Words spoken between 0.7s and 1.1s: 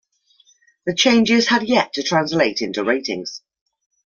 The